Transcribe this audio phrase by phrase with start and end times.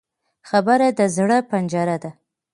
[0.49, 2.11] خبره د زړه پنجره ده